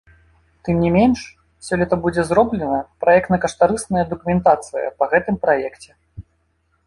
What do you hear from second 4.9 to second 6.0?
па гэтым праекце.